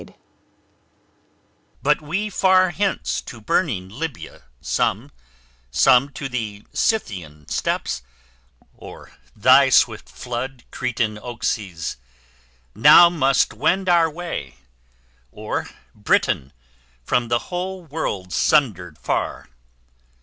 [0.03, 0.17] MELIBOEUS
[1.83, 5.11] But we far hence, to burning Libya some,
[5.69, 8.01] Some to the Scythian steppes,
[8.75, 11.97] or thy swift flood, Cretan Oaxes,
[12.73, 14.55] now must wend our way,
[15.31, 16.51] Or Britain,
[17.03, 19.49] from the whole world sundered far.